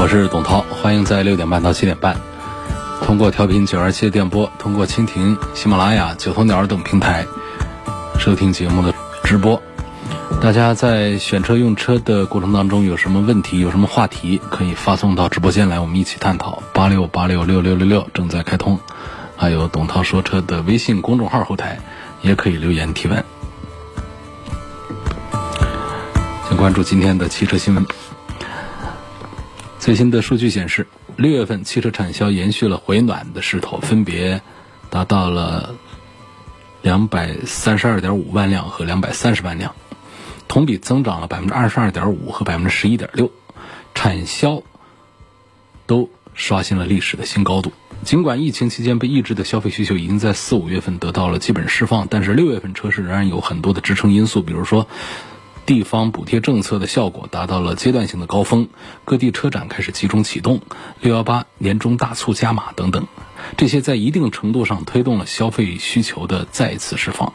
[0.00, 2.16] 我是董涛，欢迎在六点半到七点半，
[3.02, 7.26] 通过调频九二七的电波，通过蜻蜓、喜马拉雅、九头鸟等平台
[8.18, 9.60] 收听节目的直播。
[10.40, 16.62] 大家在选车用车的过程当中有什么问题、有什么话题，可以发送到直播间来，我们一起探讨。
[16.72, 18.78] 八六八六六六六六正在开通，
[19.36, 21.80] 还有董涛说车的微信公众号后台
[22.22, 23.24] 也可以留言提问。
[26.48, 27.84] 请关注今天的汽车新闻。
[29.88, 34.42] 最新的数据显示，六月份汽车产销延续了回暖的势头，分别
[34.90, 35.76] 达到了
[36.82, 39.74] 两百三十二点五万辆和两百三十万辆，
[40.46, 43.32] 同比增长了百分之二十二点五和百分之十一点六，
[43.94, 44.62] 产销
[45.86, 47.72] 都刷新了历史的新高度。
[48.04, 54.86] 尽管疫情期间被抑制的消费需求已经在四五月份得到了基本释放，但是六月份车市仍然有很多的支撑因素，比如说。
[55.68, 58.68] 地方补贴政策的效果达到了阶段性的高峰，
[59.04, 60.62] 各地车展开始集中启动，
[61.02, 63.06] 六幺八年终大促加码等等，
[63.58, 67.34] 这些在一定程度上推动了消费需求的再次释放，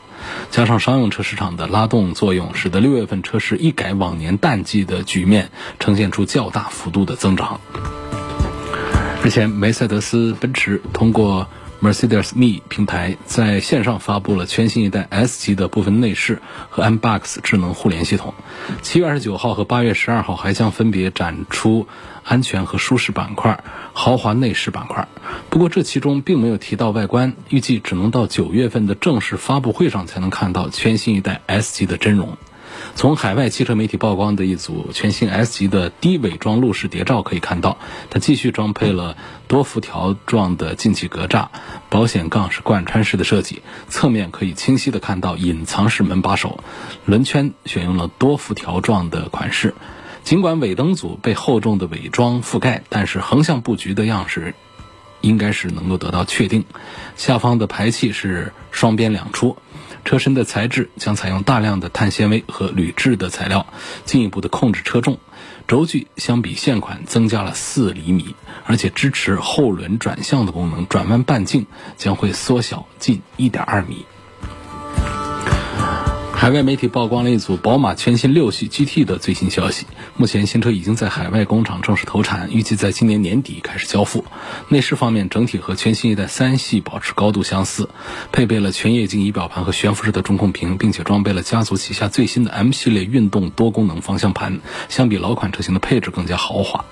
[0.50, 7.61] 加上商用车市场的拉动作用，使得六月份车市一改往年淡季的局面，呈现出较大幅度的增长。
[9.23, 11.48] 日前，梅赛德斯奔驰通过。
[11.84, 18.34] Mercedes-Me 平台在线上发布了全新一代 S 级的部分内饰和 MBUX 智能互联系统。
[18.81, 21.86] 七月二十九号和八月十二号还将分别展出
[22.23, 23.61] 安全和舒适板块、
[23.92, 25.09] 豪华内饰板块。
[25.50, 32.38] 不过这其中并没有提到外观，预计只能到九月份的正式发布会上才能看到全新一代 S 级的真容。
[32.95, 37.77] 从海外汽车媒体曝光的一组全新 S 级的低伪装路试谍照可以看到，
[38.10, 39.17] 它继续装配了
[39.48, 41.48] 多辐条状的进气格栅，
[41.89, 46.64] 保险杠是贯穿式的设计，侧面可以清晰的看到隐藏式门把手，
[47.05, 49.73] 轮圈选用了多辐条状的款式。
[50.23, 54.55] 尽管尾灯组被厚重的伪装覆盖，但是横向布局的样式
[55.23, 56.64] 应该是能够得到确定。
[57.16, 59.58] 下方的排气是双边两出。
[60.06, 63.66] 车身的材质将采用大量的碳纤维和铝制的材料，
[64.04, 65.17] 进一步的控制车重。
[65.66, 68.36] 轴距相比现款增加了四厘米，
[68.66, 74.06] 而且支持后轮转向的功能，转弯半径将会缩小近一点二米。
[76.43, 79.86] 海外媒体曝光了一组宝马全新六系 GT 的最新消息。
[80.17, 84.26] 目前新车已经在海外工厂正式投产，预计在今年年底开始交付。
[84.67, 87.87] 内饰方面，整体和全新一代三系保持高度相似，
[88.33, 94.59] 配备了全液晶仪表盘和悬浮式的中控屏，并且装备了家族旗下最新的 M 系列运动多功能方向盘，
[94.89, 96.83] 相比老款车型的配置更加豪华。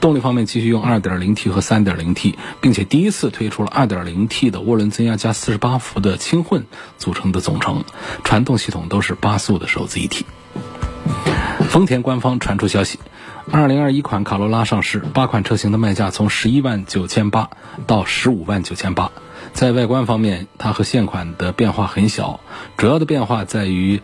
[0.00, 6.66] 动力方面继续用 2.0T 和 3.0T，并且第一次推出了 2.0T 的涡轮增压加48伏的轻混
[6.98, 7.84] 组成的总成，
[8.24, 10.26] 传动系统都是八速的手自一体。
[11.68, 12.98] 丰田官方传出消息
[13.52, 17.50] ，2021款卡罗拉上市，八款车型的卖价从11万9千八
[17.86, 19.12] 到15万9千八。
[19.52, 22.40] 在外观方面，它和现款的变化很小，
[22.76, 24.02] 主要的变化在于。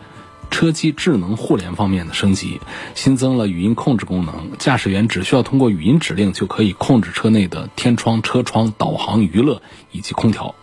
[0.49, 2.59] 车机智能互联方面的升级，
[2.95, 10.55] 新增了语音控制功能，驾驶员只需要通过语音指令就可以控制车内的天窗、车窗、导航、娱乐以及空调。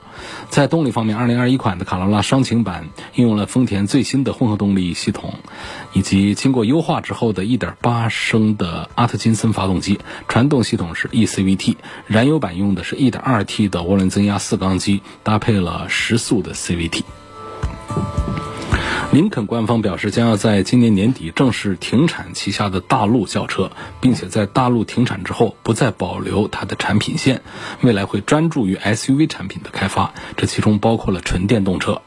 [0.49, 5.35] 在动力方面，2021款的卡罗拉双擎版应用了丰田最新的混合动力系统，
[5.93, 17.03] 以及经过优化之后的1.8升的阿特金森发动机，传动系统是 eCVT，燃油版用的是 1.2T 的涡轮增压四缸机，搭配了十速的 CVT。
[19.15, 23.71] 林肯官方表示，将要在今年年底正式停产旗下的大陆轿车，
[24.01, 27.43] 并且在大陆停产之后不再保留它的产品线，
[27.81, 32.03] 未来会专注于 SUV 产品的开发，这其中包括了纯电动车。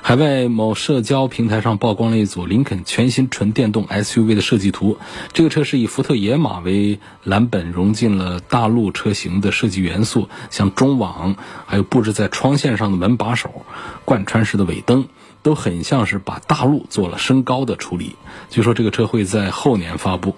[0.00, 4.96] 海外某社交平台上曝光了一组林肯全新纯电动 SUV 的设计图，
[5.34, 11.36] 这个车是以福特野马为蓝本，融进了大陆车型的设计元素，像中网，
[11.66, 13.66] 还有布置在窗线上的门把手，
[14.06, 15.08] 贯穿式的尾灯。
[15.48, 18.16] 都很像是把大陆做了升高的处理。
[18.50, 20.36] 据说这个车会在后年发布。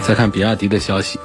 [0.00, 1.20] 再看比亚迪的消息，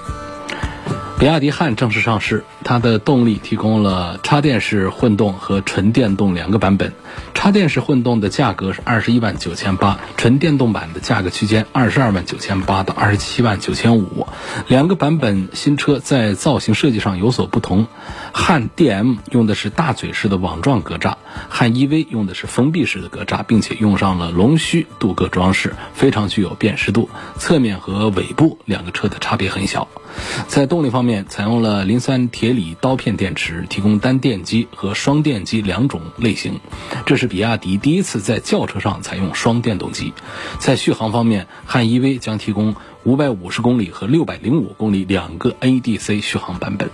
[1.17, 6.91] 比亚迪汉正式上市，它的动力提供了插电式混动和纯电动两个版本。
[7.33, 14.27] 插电式混动的价格是二十一万九千八，纯电动版的价格区间二十二万九千八到二十七万九千五。
[14.67, 17.87] 两个版本新车在造型设计上有所不同，
[18.33, 21.15] 汉 DM 用的是大嘴式的网状格栅，
[21.47, 27.09] 汉 EV 用的是封闭式的格栅，并且用上了龙须镀铬装饰，非常具有辨识度。
[27.37, 29.87] 侧面和尾部两个车的差别很小。
[30.47, 36.59] 在动力方面，采用了磷酸铁锂刀片电池，提供单电机和双电机两种类型。
[37.07, 40.13] 这是比亚迪第一次在轿车上采用双电动机。
[40.59, 42.75] 在续航方面，汉 EV 将提供
[43.06, 46.89] 五百五十公里和六百零五公里两个 ADC 续航版本。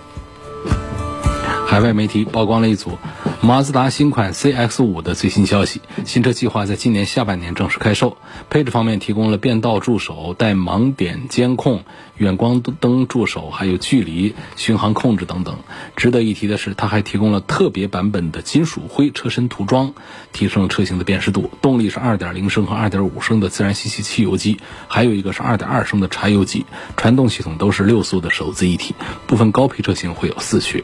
[1.66, 2.96] 海外媒体曝光了一组
[3.44, 8.16] 马自达新款 CX-5 的最新消息，新车计划在今年下半年正式开售。
[8.48, 11.84] 配置方面提供了变道助手、带盲点监控、
[12.16, 15.58] 远光灯助手，还有距离巡航控制等等。
[15.94, 19.92] 值得一提的是，它还提供了特别版本的金属灰车身涂装，
[20.32, 21.50] 提升了车型的辨识度。
[21.60, 24.58] 动力是2.0升和2.5升的自然吸气汽油机，
[24.88, 26.64] 还有一个是2.2升的柴油机。
[26.96, 28.94] 传动系统都是六速的手自一体，
[29.26, 30.82] 部分高配车型会有四驱。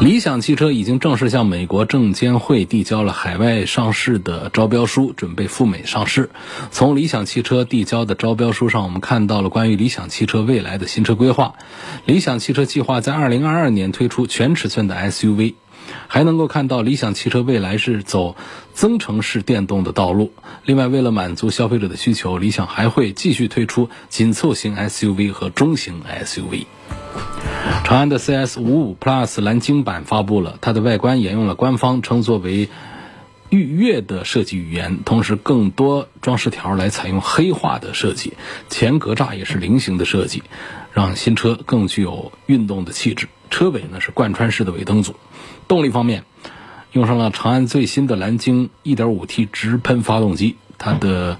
[0.00, 6.30] 理想汽车已经正式向美国证监会递交了海外上市的招标书，准备赴美上市。
[6.70, 11.54] 从理想汽车递交的招标书上，我们看到了关于理想汽车未来的新车规划。
[12.04, 15.54] 理想汽车计划在2022年推出全尺寸的 SUV，
[16.08, 18.36] 还能够看到理想汽车未来是走
[18.72, 20.32] 增程式电动的道路。
[20.64, 26.66] 另外，为了满足消费者的需求，理想还会继续推出紧凑型 SUV 和中型 SUV。
[27.84, 32.68] 长安的 CS 五五 Plus 蓝鲸版发布了，它的外观沿用了官方称作为
[33.50, 38.32] “御悦”的设计语言，同时更多装饰条来采用黑化的设计，
[38.68, 40.42] 前格栅也是菱形的设计，
[40.92, 43.28] 让新车更具有运动的气质。
[43.50, 45.14] 车尾呢是贯穿式的尾灯组。
[45.68, 46.24] 动力方面，
[46.92, 51.38] 用上了长安最新的蓝鲸 1.5T 直喷发动机，它的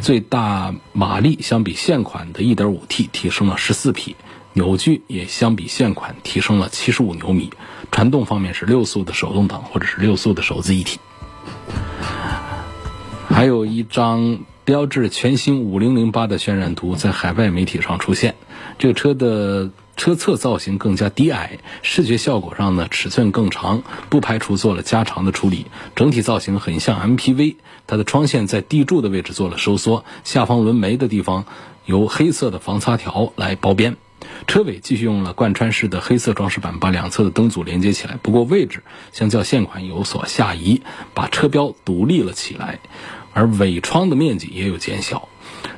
[0.00, 4.16] 最大马力相比现款的 1.5T 提升了14匹。
[4.58, 7.50] 扭矩也相比现款提升了七十五牛米，
[7.92, 10.98] 传动方面是六速的手动挡或者是六速的手自一体。
[13.28, 18.34] 还有一张标致全新五零零八的渲染图在海外媒体上出现，
[18.78, 27.54] 这个车的车侧造型更加低矮，视觉效果上呢尺寸更长，不排除做了加长的处理，整体造型很像 MPV。
[27.86, 31.44] 它的窗线在地柱的位置做了收缩，下方轮眉的地方
[31.86, 33.96] 由黑色的防擦条来包边。
[34.46, 38.18] 车尾继续用了贯穿式的黑色装饰板，把两侧的灯组连接起来。
[38.22, 38.82] 不过位置
[39.12, 40.82] 相较现款有所下移，
[41.14, 42.78] 把车标独立了起来，
[43.32, 45.28] 而尾窗的面积也有减小。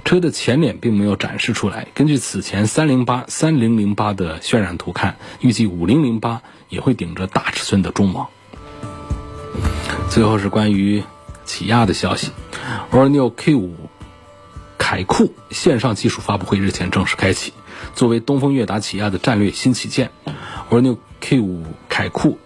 [0.05, 1.87] 车的前脸并没有展示出来。
[1.95, 8.29] 根据此前三零八、三零零八的渲染图看，预计五零零八也会顶着大尺寸的中网。
[10.09, 11.03] 最后是关于
[11.45, 12.31] 起亚的消息
[12.93, 13.75] ，All New K 五
[14.77, 17.53] 凯酷线上技术发布会日前正式开启。
[17.95, 20.11] 作为东风悦达起亚的战略新旗舰
[20.71, 22.39] ，All New K5 凯酷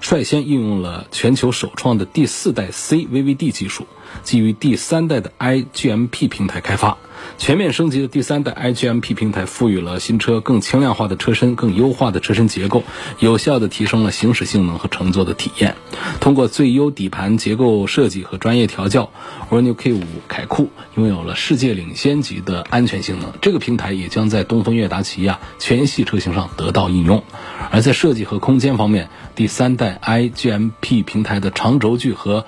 [0.00, 3.86] 率先应用了全球首创的第四代 CVVD 技术，
[4.22, 6.98] 基于第三代的 iGMP 平台开发。
[7.38, 12.84] 全面升级的第三代 iGMP 平台赋予了新车更轻量化的车身、更优化的车身结构，
[13.18, 15.76] 有效地提升了行驶性能和乘坐的体验。
[16.20, 19.10] 通过最优底盘结构设计和专业调教
[19.50, 23.32] ，All New K5 凯酷拥有了世界领先级的安全性能。
[23.40, 27.22] 这个平台也将在东风悦达起亚全系车型上得到应用。
[27.70, 32.46] 而在设计和空间方面，第三代 iGMP 平台的长轴距和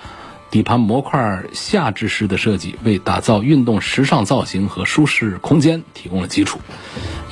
[0.49, 6.59] 底盘模块下置式的设计，为打造运动时尚造型和舒适空间提供了基础。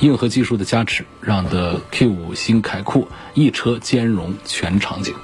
[0.00, 5.14] 硬核技术的加持，让的 Q5 新凯酷一车兼容全场景。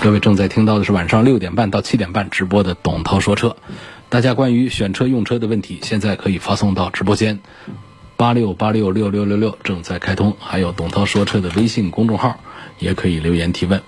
[0.00, 3.56] 各位正在听到的是晚上六点半到七点半直播的董涛说车。
[4.08, 7.40] 大家关于选车用车的问题，现在可以发送到直播间
[8.16, 10.36] 八六八六六六六六，正在开通。
[10.38, 12.38] 还有董涛说车的微信公众号，
[12.78, 13.82] 也可以留言提问。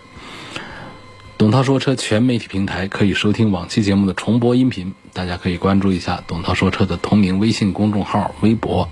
[1.41, 8.91] 董涛说车全媒体平台可以收听往期节目的重播音频，大家可以关注一下董涛说车的同名微信公众号、微博、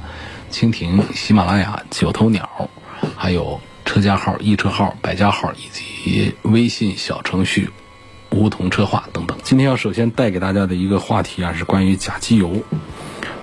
[0.50, 2.70] 蜻蜓、喜马拉雅、九头鸟，
[3.18, 7.68] 还有车家号、易车号、百家号以及微信小程序
[8.32, 9.36] “梧桐车话”等等。
[9.42, 12.62] 今天要首先带给大家的一个话题啊，是关于假机油。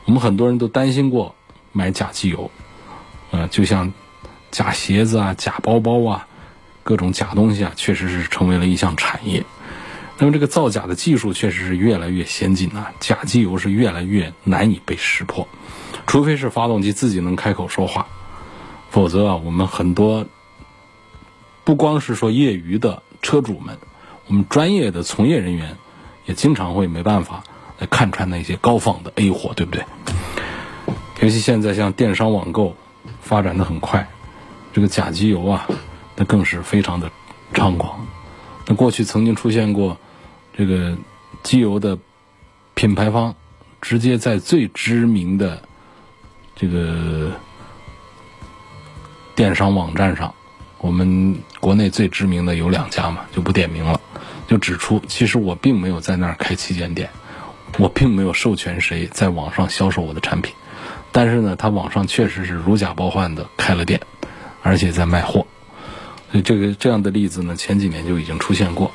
[0.06, 1.36] 我们很多人都担心过
[1.72, 2.50] 买假机油，
[3.30, 3.94] 呃，就像
[4.50, 6.28] 假鞋子啊、假包包啊。
[6.86, 9.44] 各种假东西啊，确实是成为了一项产业。
[10.20, 15.48] 那么这个造假的技术确实是越来越先进啊，假机油是越来越难以被识破，
[16.06, 18.06] 除非是发动机自己能开口说话，
[18.92, 20.28] 否则啊，我们很多
[21.64, 23.80] 不光是说业余的车主们，
[24.28, 25.76] 我们专业的从业人员
[26.28, 27.44] 也经常会没办法
[27.80, 29.84] 来看穿那些高仿的 A 货，对不对？
[31.22, 32.78] 尤其现在像电商网购
[33.22, 34.08] 发展的很快，
[34.72, 35.68] 这个假机油啊，
[36.16, 37.12] 那更是非常的
[37.54, 38.06] 猖狂。
[38.66, 39.98] 那过去曾经出现过
[40.58, 40.98] 这个
[41.44, 41.98] 机油的
[42.74, 43.36] 品牌方
[43.82, 45.62] 直接在最知名的
[46.56, 47.32] 这个
[49.36, 50.34] 电商网站上，
[50.80, 54.00] 我们国内最知名的有两家嘛，就不点名了，
[54.48, 57.10] 就指出其实我并没有在那儿开旗舰店，
[57.78, 60.56] 我并没有授权谁在网上销售我的产品，
[61.12, 64.00] 但是呢，他网上确实是如假包换的开了店，
[64.64, 65.46] 而且在卖货。
[66.44, 68.92] 这个这样的例子呢，前几年就已经出现过，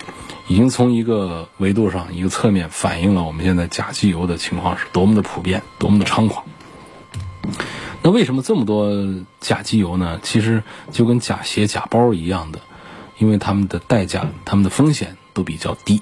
[0.48, 6.44] 已经从一个维度上、一个侧面反映了我们现在假机油的情况是多么的普遍、多么的猖狂。
[8.02, 8.90] 那为什么这么多
[9.40, 10.20] 假机油呢？
[10.22, 12.60] 其实就跟假鞋、假包一样的，
[13.18, 16.00] 因为他们的代价、他们的风险都比较低。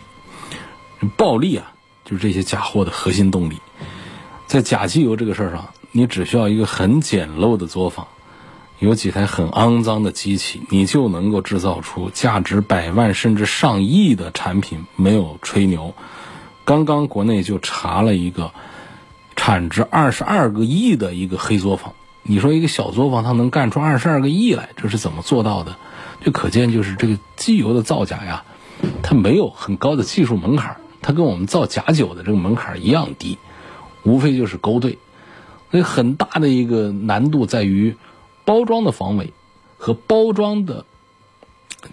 [1.17, 1.73] 暴利啊，
[2.05, 3.59] 就是这些假货的核心动力。
[4.47, 8.07] 在假机油这个事儿上，你只需要一个很简陋的作坊，
[8.79, 14.87] 有几台很肮脏的机器，你就能够制造出价值百万甚至上亿的产品。
[14.97, 15.95] 没有吹牛，
[16.65, 18.53] 刚刚国内就查了一个。
[19.41, 21.95] 产值二十二个亿的一个黑作坊，
[22.25, 25.77] 你说一个小作坊它能干出二十二个亿来，这是怎么做到的？
[26.21, 28.43] 就可见就是这个机油的造假呀，
[29.01, 33.39] 它没有很高的技术门槛，它跟我们造假酒的这个门槛一样低，
[34.03, 34.99] 无非就是勾兑。
[35.71, 37.95] 所以很大的一个难度在于
[38.49, 39.35] 包装的防伪
[39.77, 40.87] 和包装的，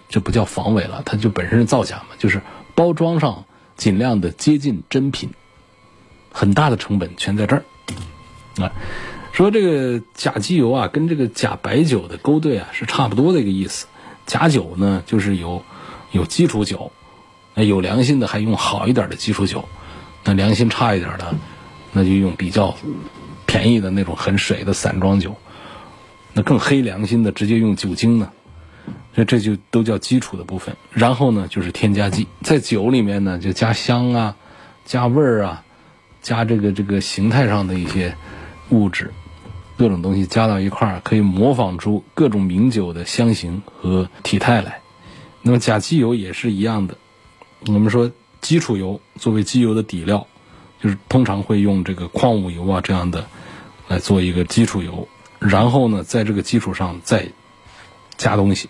[0.08, 2.40] 这不叫防伪了，它就本身是造假嘛，就是
[2.74, 3.44] 包装上
[3.76, 5.28] 尽量的接近真品。
[6.32, 7.64] 很大的成本全在这儿，
[8.64, 8.72] 啊，
[9.32, 13.86] 说这个假机油啊，跟这个假白酒的勾兑啊是差不多的一个意思。
[14.24, 15.62] 假酒呢，就是有
[16.12, 16.90] 有基础酒，
[17.52, 19.68] 那有良心的还用好一点的基础酒，
[20.24, 21.34] 那良心差一点的，
[21.92, 22.74] 那就用比较
[23.44, 25.36] 便宜的那种很水的散装酒，
[26.36, 28.30] 那更黑良心的直接用酒精呢，
[29.14, 30.76] 这这就都叫基础的部分。
[30.92, 34.36] 然后呢，就是添加剂，在酒里面呢就加香啊，
[34.84, 35.62] 加味儿啊。
[36.22, 38.16] 加这个这个形态上的一些
[38.70, 39.12] 物质，
[39.76, 44.80] 各种东西加到一块儿，可以模仿出各种名酒的香型和体态来。
[45.42, 46.98] 那么假机油也是一样的。
[47.66, 50.26] 我们说基础油作为机油的底料，
[50.82, 53.24] 就是通常会用这个矿物油啊这样的
[53.86, 55.06] 来做一个基础油，
[55.48, 57.28] 然后呢，在这个基础上再
[58.16, 58.68] 加东西。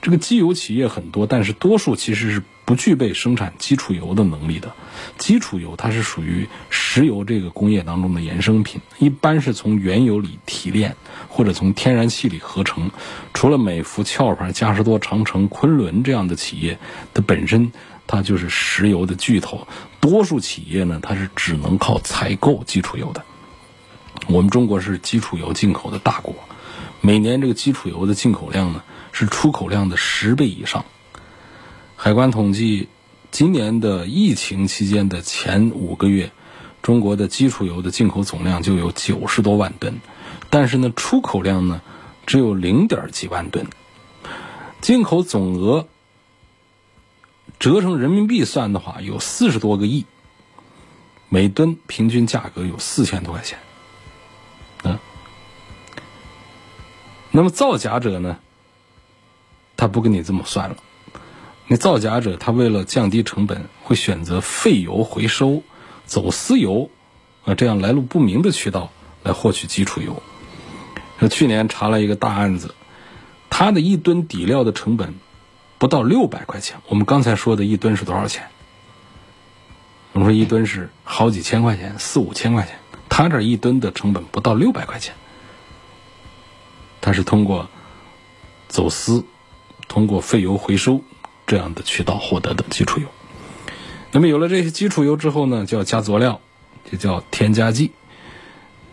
[0.00, 2.42] 这个机油企业很多，但是多数其实是。
[2.64, 4.72] 不具备生产基础油的能力的，
[5.18, 10.94] 基础油它是属于石油这个工业当中的衍生品，一般是从原油里提炼
[11.28, 12.92] 或者从天然气里合成。
[13.34, 16.78] 除了美孚、壳牌、嘉实多、长城、昆仑这样的企业，
[17.12, 17.72] 它本身
[18.06, 19.66] 它就是石油的巨头。
[20.00, 23.24] 多数企业呢，它是只能靠采购基础油的。
[24.28, 26.34] 我们中国是基础油进口的大国，
[27.00, 30.84] 每年这个基础油的进口量呢是出口量的十倍以上。
[31.96, 32.88] 海关统计，
[33.30, 36.32] 今年的疫情期间的前五个月，
[36.82, 40.00] 中国的基础油的进口总量就有九十多万吨，
[40.50, 41.80] 但是呢，出口量呢
[42.26, 43.66] 只有零点几万吨，
[44.80, 45.86] 进口总额
[47.58, 50.06] 折成人民币算的话，有四十多个亿，
[51.28, 53.58] 每吨平均价格有四千多块钱，
[57.32, 58.38] 那么造假者呢，
[59.76, 60.76] 他不跟你这么算了。
[61.66, 65.62] 那造假者他为了降低成本，会选择废油回收、
[66.04, 66.90] 走私油
[67.44, 68.90] 啊这样来路不明的渠道
[69.22, 70.22] 来获取基础油。
[71.18, 72.74] 说去年查了一个大案子，
[73.48, 75.14] 他的一吨底料的成本
[75.78, 76.76] 不到六百块钱。
[76.88, 78.48] 我们刚才说的一吨是多少钱？
[80.12, 82.76] 我们说一吨是好几千块钱，四五千块钱。
[83.08, 85.14] 他这一吨的成本不到六百块钱，
[87.02, 87.68] 它是通过
[88.68, 89.26] 走私、
[89.88, 91.02] 通过废油回收。
[91.44, 93.08] 这样的渠道获得的基础油，
[94.10, 96.40] 那么有了这些基础油之后呢，就要加佐料，
[96.90, 97.90] 就叫添加剂。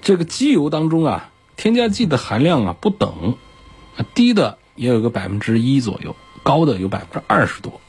[0.02, 3.38] 这个机油当中啊，添加剂的含量啊不等，
[4.14, 7.80] 低的也有个百分之一左右，高的有百分之二十多。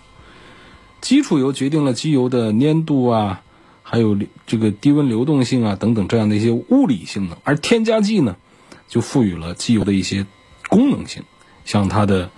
[1.01, 3.43] 基础油决定了机油的粘度啊，
[3.83, 8.37] 还有这个低温流动性啊等等这样的一些物理性能，而添加剂呢，
[8.91, 10.27] 就赋予了机油的一些
[10.69, 11.23] 功能性，
[11.65, 12.31] 像它的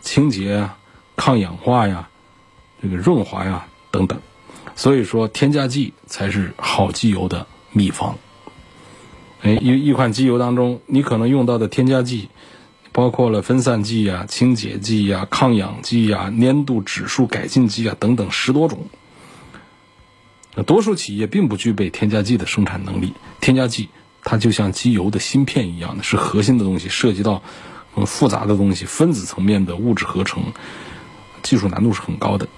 [0.00, 0.78] 清洁啊。
[1.18, 2.10] 抗氧化呀，
[2.82, 4.20] 这个润滑呀等等，
[4.74, 8.18] 所以说添加剂才是好机油的秘方。
[9.40, 12.28] 哎，一一款机油当中，你可能用到的添加剂，
[12.92, 18.86] 包括了分散剂啊、清洁剂啊、抗氧剂啊、粘度指数改进剂啊等等十多种。
[20.66, 23.14] 多数企业并不具备添加剂的生产能力。
[23.40, 23.88] 添加剂
[24.28, 27.44] 它就像机油的芯片一样的，是核心的东西，涉及到
[27.94, 30.42] 很复杂的东西，分子层面的物质合成，
[31.44, 32.48] 技术难度是很高的。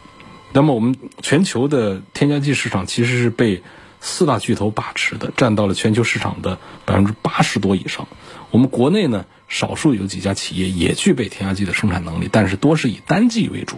[0.54, 3.62] 那么我们全球的添加剂市场其实是被
[4.00, 8.08] 四大巨头把持的，占到了全球市场的百分之八十多以上。
[8.50, 13.76] 我们国内呢，少数有几家企业也具备添加剂的生产能力，但是多是以单剂为主，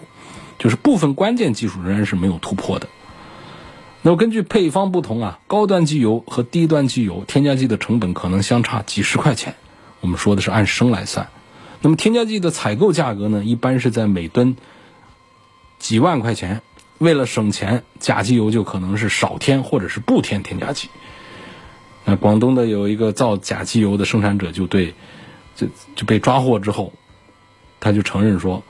[0.61, 2.89] 就是部分关键技术仍然是没有突破的。
[4.02, 9.54] 那么根据配方不同啊，高端机油和低端机油添加剂的成本可能相差几十块钱。
[10.00, 11.28] 我们说的是按升来算。
[11.83, 14.57] 那么添加剂的采购价格呢，一般是在每吨
[15.78, 16.62] 几万块钱。
[16.97, 20.88] 为了省钱，假机油就可能是少添或者是不添添加剂。
[22.07, 24.95] 那广东的有一个造假机油的生产者就对，
[25.57, 26.95] 就就被抓获之后，
[27.80, 28.62] 他就承认说。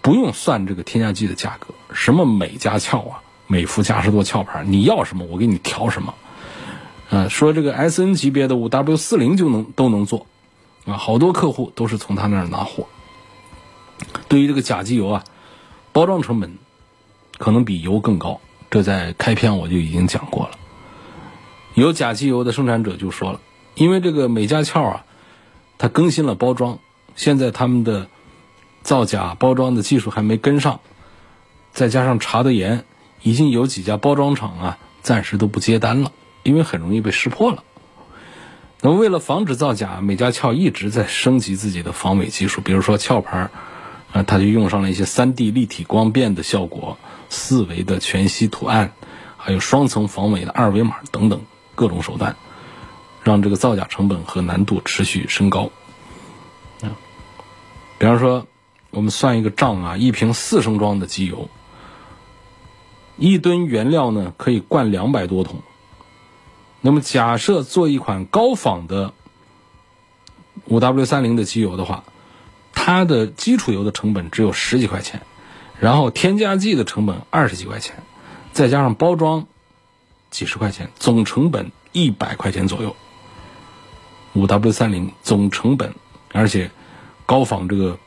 [0.00, 6.14] 不用算这个添加剂的价格，什么美加壳啊，美孚嘉实多壳牌，你要什么我给你调什么。
[7.10, 10.26] 啊，说这个 S N 级别的五 W 四零就能都能做，
[10.86, 12.86] 啊，好多客户都是从他那儿拿货。
[14.28, 15.24] 对于这个假机油啊，
[15.92, 16.56] 包装成本
[17.36, 18.40] 可能比油更高，
[18.70, 20.52] 这在开篇我就已经讲过了。
[21.74, 23.40] 有假机油的生产者就说了，
[23.74, 25.04] 因为这个美加壳啊，
[25.76, 26.78] 它更新了包装，
[27.14, 28.08] 现在他们的。
[28.82, 30.80] 造假包装的技术还没跟上，
[31.72, 32.84] 再加上查的严，
[33.22, 37.64] 已经有几家包装厂啊暂时都不接单了，因为很容易被识破了。
[38.80, 43.50] 那么为了防止造假，美加壳一直在升级自己的防伪技术，比如说壳牌
[44.12, 46.96] 啊，它就用上了一些 3D 立体光变的效果、
[47.28, 48.92] 四维的全息图案，
[49.36, 51.42] 还有双层防伪的二维码等等
[51.74, 52.36] 各种手段，
[53.22, 55.70] 让这个造假成本和难度持续升高。
[56.80, 56.96] 啊，
[57.98, 58.46] 比方说。
[58.90, 61.50] 我们算一个账啊，一瓶四升装的机油，
[63.16, 65.60] 一吨原料呢可以灌两百多桶。
[66.80, 69.12] 那么假设做一款高仿的
[70.64, 72.02] 五 W 三零的机油的话，
[72.72, 75.20] 它的基础油的成本只有十几块钱，
[75.78, 78.02] 然后添加剂的成本二十几块钱，
[78.52, 79.46] 再加上包装
[80.30, 82.96] 几十块钱，总成本一百块钱左右。
[84.32, 85.94] 五 W 三零总成本，
[86.32, 86.70] 而且
[87.26, 87.98] 高仿这个。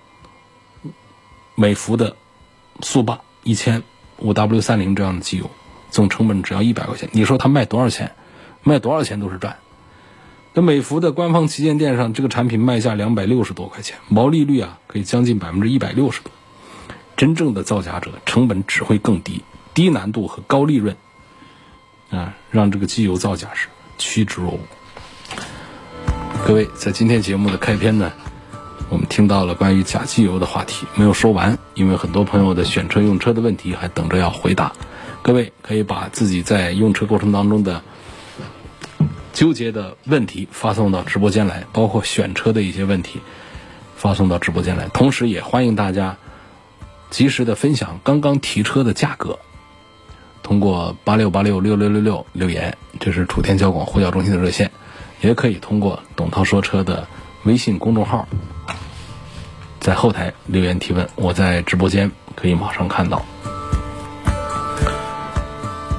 [1.56, 2.16] 美孚的
[2.82, 3.84] 速霸一千
[4.18, 5.50] 五 W 三零这样的机油，
[5.90, 7.10] 总成本只要一百块钱。
[7.12, 8.12] 你说它卖多少钱？
[8.64, 9.58] 卖多少钱都是赚。
[10.54, 16.32] 那美孚的官方旗舰店上，这个产品卖价两百六十多块钱，毛利率啊可以将近百分之一百六十多。
[17.18, 20.96] 真正的造假者成本只会更低，低难度和高利润
[22.10, 24.60] 啊，让这个机油造假是趋之若鹜。
[26.46, 28.12] 各位，在今天节目的开篇呢。
[28.92, 34.74] 我们听到了关于假机油的话题，没有说完，因为很多朋友的选车用车的问题还等着要回答。
[35.22, 37.82] 各位可以把自己在用车过程当中的
[39.32, 43.22] 纠结的问题发送到直播间来，包括选车的一些问题
[43.96, 44.90] 发送到直播间来。
[44.90, 46.18] 同时，也欢迎大家
[47.10, 49.40] 及时的分享刚刚提车的价格，
[50.44, 54.70] 通过八六八六六六六六留言，这是楚天交广呼叫中心的热线，
[55.22, 57.08] 也可以通过董涛说车的
[57.46, 58.28] 微信公众号。
[59.82, 63.26] 在后台留言提问，我在直播间可以马上看到。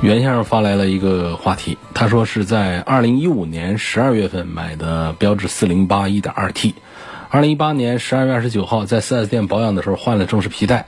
[0.01, 6.77] 袁先生发来了一个话题，他说是在二零一五年十二月份买的标致四零八一点二 T，
[7.29, 10.87] 二零一八年十二月二十九号在四 S 店保养的时候换了正时皮带，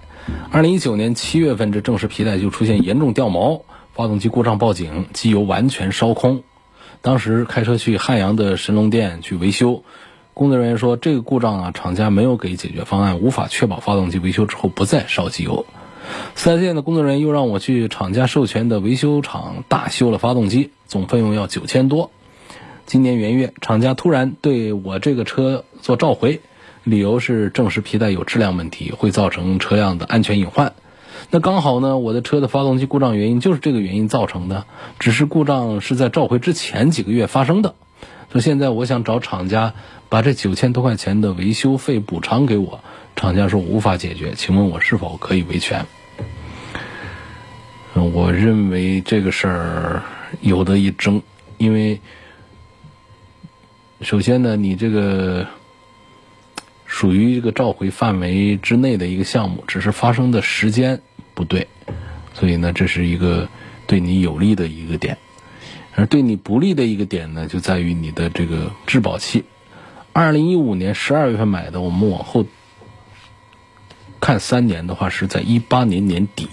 [0.52, 6.44] 二零一九年七月份这正时皮带就出现严重掉毛，发动机故障报警，机油完全烧空，
[7.02, 9.83] 当时开车去汉阳的神龙店去维修。
[10.34, 15.64] 工作人员说：“这个故障啊，厂家没有给解决方案，无法确保发动机维修之后不再烧机油。
[16.34, 22.10] 四 S 店的工作人员又让我去厂家授权的维修厂大修了发动机，总费用要九千多。
[22.84, 26.40] 今年元月，厂家突然对我这个车做召回，
[26.82, 30.72] 理由是正时皮带有质量问题，会造成车辆的安全隐患。
[31.30, 34.66] 那刚好呢，我的车的发动机故障原因就是这个原因造成的，
[34.98, 37.76] 只是故障是在召回之前几个月发生的。
[38.32, 39.74] 说现在我想找厂家。”
[40.14, 42.85] 把这九千多块钱的维修费补偿给我，
[43.16, 45.85] 厂家说无法解决，请问我是否可以维权？
[47.94, 50.05] 我认为这个事儿
[50.40, 51.20] 有得一争，
[51.59, 52.00] 因为
[54.03, 55.48] 首先呢，你这个
[56.87, 61.03] 属于这个召回范围之内的一个项目，只是发生的时间
[61.35, 61.66] 不对，
[62.35, 63.48] 所以呢，这是一个
[63.88, 65.18] 对你有利的一个点，
[65.96, 69.44] 而对你不利的一个点呢，就在于你的这个质保期。
[70.14, 72.46] 二零一五年十二月份买的，我们往后
[74.20, 76.48] 看三年的话，是在一八年年底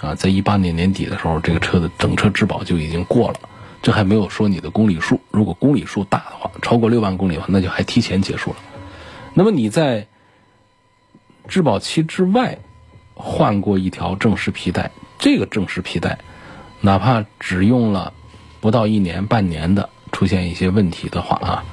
[0.00, 3.40] 啊，在一八年年底的时候，这个车的整车质保就已经过了。
[3.82, 8.56] 这还没有说你的公里数，如果公里数大的话，超过六万公里的话，那就还提前结束了。
[9.34, 10.06] 那么你在
[11.46, 12.60] 质保期之外
[13.12, 16.18] 换过一条正时皮带，这个正时皮带
[16.80, 18.14] 哪怕只用了
[18.62, 21.64] 不到一年、半年的，出现一些问题的话啊，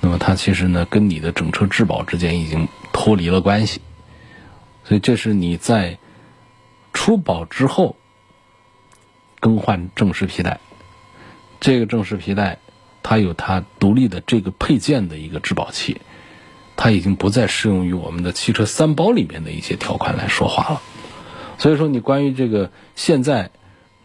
[0.00, 3.80] 那么它其实呢跟你的整车质保之间已经脱离了关系。
[4.84, 5.98] 所以这是你在
[6.92, 7.96] 出保之后
[9.40, 10.60] 更换正时皮带。
[11.60, 12.58] 这个正时皮带，
[13.02, 16.00] 它有它独立的这个配件的一个质保期，
[16.76, 20.82] 它已经不再适用于我们的汽车三包里面的一些条款来说话了。
[21.58, 23.50] 所以说，你关于这个现在，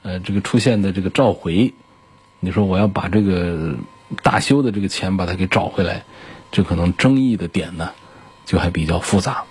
[0.01, 1.75] 呃，这个出现的这个召回，
[2.39, 3.75] 你说我要把这个
[4.21, 6.04] 大修的这个钱把它给找回来，
[6.52, 7.91] 这可能争议的点呢，
[8.45, 9.43] 就还比较复杂。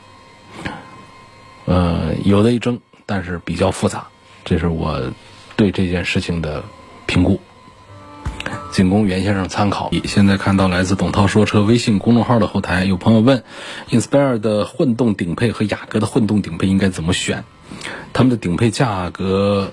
[1.65, 4.07] 呃，有的一争，但是比较复杂，
[4.45, 5.13] 这是我
[5.57, 6.63] 对这件事情的
[7.07, 7.41] 评估。
[8.73, 9.91] 仅供袁先生参考。
[10.05, 13.45] 现在看到来自董涛说车微信公众号的后台，有朋友问
[13.91, 17.45] ：Inspire 的混动顶配和雅阁的混动顶配应该怎么选？
[18.13, 19.73] 他们的顶配价格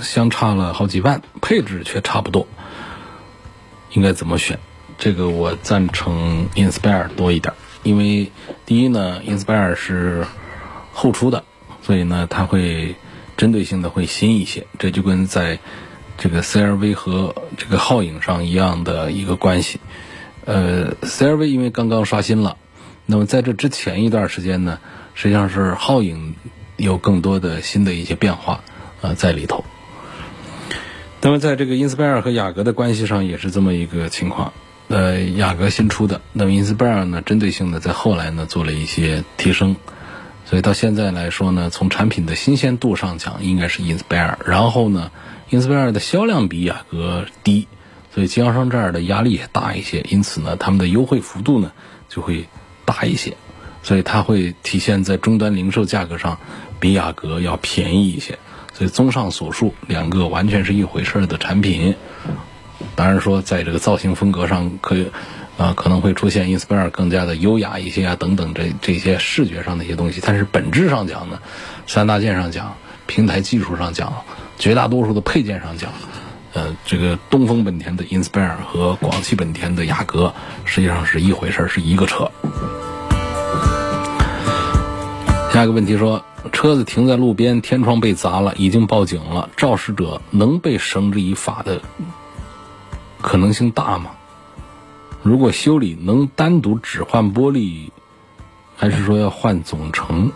[0.00, 2.46] 相差了好几万，配置却差不多，
[3.92, 4.58] 应该怎么选？
[4.98, 8.32] 这个我赞成 Inspire 多一点，因为
[8.66, 10.26] 第一呢，Inspire 是
[10.92, 11.44] 后出的，
[11.82, 12.96] 所以呢，它会
[13.36, 14.66] 针对性的会新一些。
[14.78, 15.60] 这就跟在
[16.16, 19.78] 这个 CRV 和这个皓影上一样的一个关系，
[20.44, 22.56] 呃，CRV 因为刚刚刷新了，
[23.06, 24.80] 那么在这之前一段时间呢，
[25.14, 26.34] 实际上是皓影
[26.76, 28.64] 有更多的新的一些变化
[29.00, 29.64] 啊在里头。
[31.20, 34.52] 那么在这个 Inspire 和雅阁的关系上也是这么一个情况，
[34.88, 39.76] 呃，雅阁新出的，那么 Inspire 呢针对性的在后来呢做了一些提升，
[40.44, 45.10] 所以到现在来说呢，从产品的新鲜度上讲，应该是 Inspire，然后呢。
[45.50, 47.68] Inspire 的销量比雅阁低，
[48.14, 51.72] 所以经销商这儿的压力也大一些，因此呢，他们的优惠幅度呢
[52.10, 52.46] 就会
[52.84, 53.34] 大一些，
[53.82, 56.38] 所以它会体现在终端零售价格上
[56.80, 58.38] 比雅阁要便宜一些。
[58.78, 61.96] 所以综上所述，两个完全是一回事儿的产品。
[62.94, 65.10] 当然说，在这个造型风格上，可以
[65.56, 71.40] 啊可能会出现 Inspire 更加的优雅一些啊等等这这些视觉上的一些东西，但是本质上讲呢，
[71.88, 72.76] 三大件上讲，
[73.08, 74.12] 平台技术上讲。
[74.60, 75.90] 绝大多数的配件上讲，
[76.52, 80.32] 呃，这个东风本田的 Inspire 和广汽本田的雅阁
[80.64, 82.30] 实际上是一回事儿，是一个车。
[85.58, 91.82] 下一个问题说，车子停在路边，天窗被砸了，已经报警了，肇事者能被绳之以法的
[93.20, 94.12] 可能性大吗？
[95.20, 97.90] 如果修理能单独只换玻璃，
[98.76, 100.30] 还是说要换总成？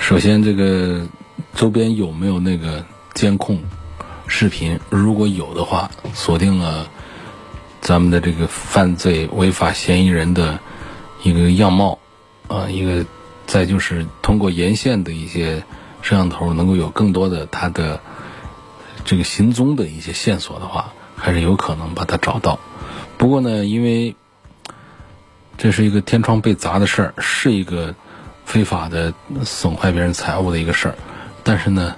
[0.00, 1.06] 首先，这个
[1.54, 3.60] 周边有没有那个监控
[4.26, 4.80] 视频？
[4.90, 6.88] 如果有的话，锁定了
[7.80, 10.58] 咱们的这个犯罪违法嫌疑人的
[11.22, 11.96] 一个样貌
[12.48, 13.06] 啊，一个
[13.46, 15.62] 再就是通过沿线的一些
[16.02, 18.00] 摄像头，能够有更多的他的
[19.04, 22.58] 这个行踪的一些线索的话，还是有可能把它找到。
[23.16, 24.16] 不过呢，因为
[25.56, 27.94] 这是一个天窗被砸的事儿，是一个。
[28.48, 29.12] 非法的
[29.44, 30.94] 损坏别人财物的一个事儿，
[31.44, 31.94] 但是呢，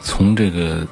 [0.00, 0.86] 从这个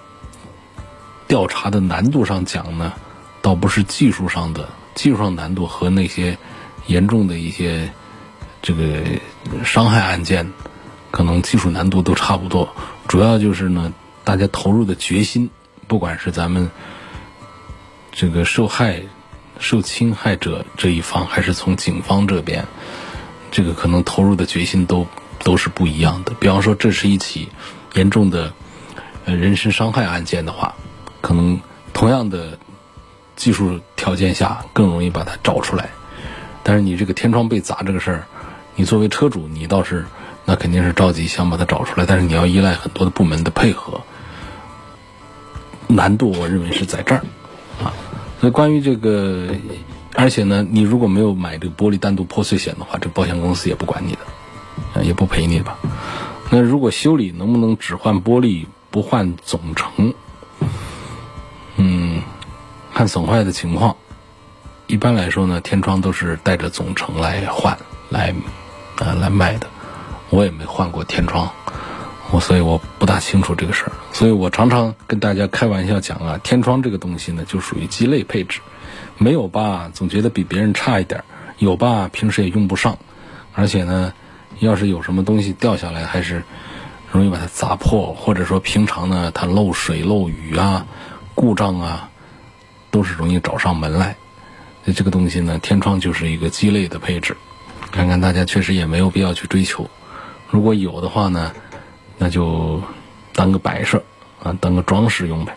[1.26, 2.92] 调查的难度上讲呢，
[3.40, 6.36] 倒不是技术上的技术上难度和那些
[6.86, 7.90] 严重的一些
[8.62, 9.02] 这个
[9.64, 10.52] 伤害案件，
[11.10, 12.68] 可能技术难度都差不多。
[13.08, 13.92] 主要就是呢，
[14.22, 15.50] 大家投入的决心，
[15.86, 16.70] 不管是咱们
[18.12, 19.02] 这个受害、
[19.58, 22.66] 受侵害者这一方，还是从警方这边。
[23.50, 25.06] 这个可能投入的决心都
[25.42, 26.32] 都是不一样的。
[26.38, 27.48] 比方说，这是一起
[27.94, 28.52] 严重的
[29.24, 30.74] 呃人身伤害案件的话，
[31.20, 31.60] 可能
[31.92, 32.58] 同样的
[33.34, 35.90] 技术条件下更容易把它找出来。
[36.62, 38.26] 但是你这个天窗被砸这个事儿，
[38.80, 40.06] 你作为车主，你倒是
[40.46, 44.00] 那肯定是着急想把它找出来，但是你要依赖很多的部门的配合，
[45.86, 47.22] 难度我认为是在这儿
[47.84, 47.92] 啊。
[48.40, 49.54] 所以关于这个。
[50.14, 54.12] 而且呢，你如果没有买这个玻璃单独破碎险的话，这保险公司也不管你
[54.94, 55.78] 的，也不赔你吧。
[56.48, 60.14] 那如果修理能不能只换玻璃不换总成？
[61.76, 62.22] 嗯，
[62.94, 63.94] 看损坏的情况。
[64.86, 68.34] 一般来说呢，天窗都是带着总成来换来，
[69.00, 69.66] 呃，来卖的。
[70.30, 71.50] 我也没换过天窗，
[72.30, 73.92] 我所以我不大清楚这个事儿。
[74.12, 78.60] 所以我常常跟大家开玩笑讲啊，天窗这个东西呢，就属于鸡肋配置，
[79.18, 81.20] 没有吧，总觉得比别人差一点；
[81.58, 82.96] 有吧，平时也用不上，
[83.54, 84.12] 而且呢，
[84.60, 86.42] 要是有什么东西掉下来，还是
[87.10, 90.86] 容易把它砸破，或者说平常呢，它漏水、漏雨啊、
[91.34, 92.08] 故障啊，
[92.92, 94.14] 都是容易找上门来。
[94.84, 97.36] 那这个东西呢，天窗就是一个鸡肋的配置，
[97.90, 99.88] 看看大家确实也没有必要去追求。
[100.48, 101.52] 如果有的话呢，
[102.18, 102.82] 那就。
[103.32, 104.02] 当个摆设
[104.42, 105.54] 啊，当个装饰用呗。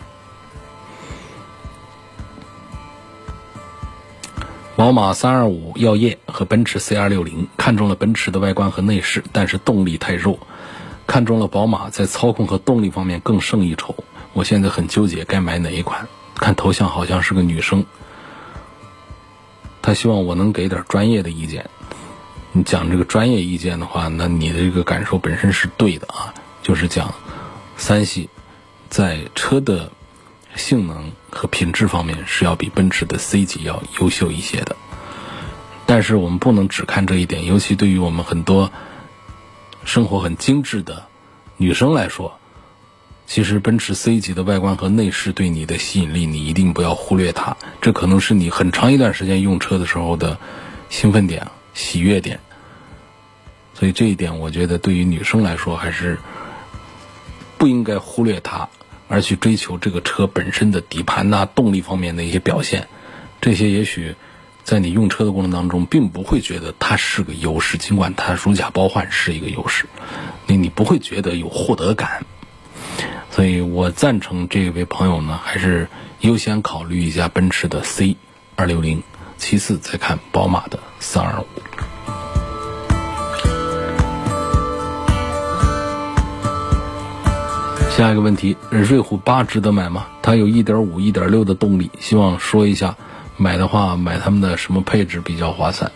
[4.74, 10.38] 宝马三二五耀夜和奔驰 C 二六零看中了奔驰的外观和内饰，但是动力太弱；
[11.06, 13.94] 看中了宝马在操控和动力方面更胜一筹。
[14.32, 16.06] 我现在很纠结该买哪一款。
[16.36, 17.84] 看头像好像是个女生，
[19.82, 21.68] 她希望我能给点专业的意见。
[22.56, 27.12] 你讲这个专业意见的话，那你的这个感受本身是对的啊，就是讲。
[27.76, 28.28] 三系
[28.88, 29.90] 在车的
[30.54, 34.76] 性能和品质方面是要比奔驰的 C 级要优秀一些的，
[35.84, 38.70] 但是我们不能只看这一点，尤其对于我们很多
[39.84, 41.06] 生活很精致的
[41.56, 42.38] 女生来说，
[43.26, 50.38] 其实奔驰 C 级的外观和内饰对你的吸引力，你一定不要忽略它，这可能是你很长一段时间用车的时候的
[50.88, 52.38] 兴奋点、喜悦点。
[53.74, 56.18] 所以这一点，我觉得对于女生来说还是。
[57.56, 58.68] 不应该忽略它，
[59.08, 62.88] 而去追求这个车本身的底盘呐、动力方面的一些表现。
[63.40, 64.16] 这些也许
[64.64, 69.86] 在你用车的过程当中，并不会觉得它是个优势，尽管它如假包换是一个优势，
[70.46, 72.26] 你你不会觉得有获得感。
[73.30, 75.88] 所以我赞成这位朋友呢，还是
[76.20, 78.16] 优先考虑一下奔驰的 C
[78.56, 79.02] 二六零，
[79.38, 81.46] 其次再看宝马的三二五。
[87.96, 90.08] 下一个问题，瑞虎八值得买吗？
[90.20, 92.96] 它有1.5、1.6的动力，希望说一下，
[93.36, 95.92] 买的话买他们的什么配置比较划算？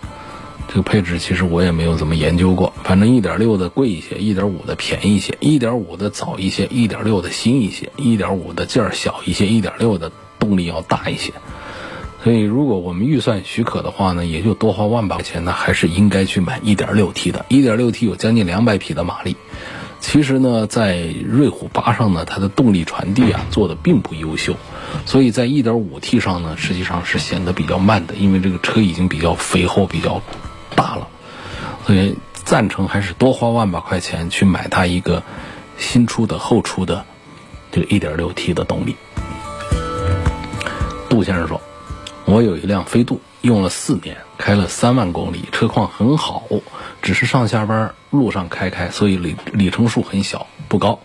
[0.69, 11.33] 这个配置其实我也没有怎么研究过，反正1.6的贵一些，1.5的便宜一些，1.5的早一些，1.6的新一些，1.5的劲儿小一些，1.6的动力要大一些。
[12.23, 17.45] 所以如果我们预算许可的话呢，也就多花万把块钱呢，还是应该去买 1.6T 的。
[17.49, 19.37] 1.6T 有将近200匹的马力。
[20.01, 24.57] 其实呢，在瑞虎八上呢，它的动力传递啊做的并不优秀，
[25.05, 30.23] 所以在 1.5T 上呢，实际上是显得比较慢的，因为这个车已经比较肥厚、比较
[30.75, 31.09] 大了。
[31.85, 35.23] 所以赞成还是多花万把块钱去买它一个
[35.77, 37.05] 新出的、后出的
[37.71, 38.97] 这个 1.6T 的动力。
[41.11, 41.61] 杜先生说
[42.25, 46.45] ：“我有一辆飞度，用了四年，开了三万公里，车况很好。”
[47.03, 51.01] 只是上下班路上开开，所以里里程数很小，不高。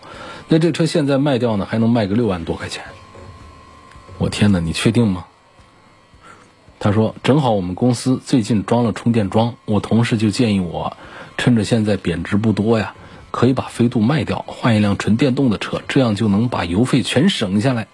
[0.48, 2.84] 那这车现在卖掉呢，还能卖个六万多块钱。
[4.18, 5.26] 我天哪，你确定吗？
[6.78, 10.96] 他说，正好我们公司最近装了充电桩，我同事就建议我，
[11.38, 12.94] 趁着现在贬值不多呀，
[13.30, 17.86] 可以把飞度卖掉，换一辆纯电动的车，这样就能把油费全省下来。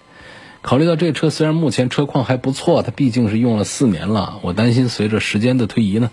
[0.61, 6.11] 考虑到这车虽然目前车况还不错，它毕竟是用了四年了，我担心随着时间的推移呢。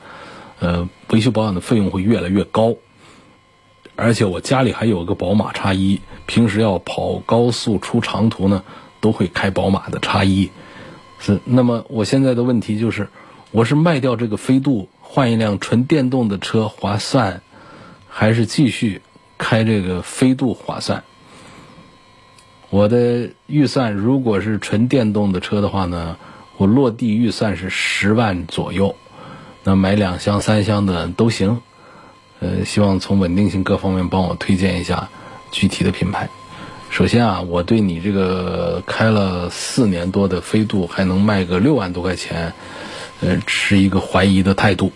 [0.60, 2.74] 呃，维修保养的费用会越来越高，
[4.00, 8.62] 而且我家里还有个宝马叉一，平时要跑高速出长途呢，
[9.00, 10.50] 都会开宝马的叉一。
[11.18, 13.08] 是，那么我现在的问题就是，
[13.50, 17.42] 我是卖掉这个飞度，换一辆纯电动的车划算，
[18.08, 19.02] 还是继续
[19.36, 21.02] 开这个飞度划算？
[22.70, 26.18] 我的预算如果是纯电动的车的话呢，
[26.56, 28.94] 我落地预算是十万左右。
[29.64, 31.62] 那买两厢、三厢的都行，
[32.40, 35.08] 呃，希望从稳定性各方面帮我推荐一下
[35.50, 36.28] 具体的品牌。
[36.90, 42.52] 首先啊，我对你这个开了四年多的飞度还能卖个六万多块钱，
[43.20, 44.92] 呃，持一个怀疑的态度